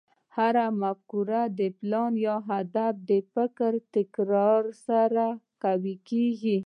[0.35, 1.41] هره مفکوره،
[1.79, 5.25] پلان، يا هدف د فکري تکرار سره
[5.61, 6.57] پياوړی کېږي.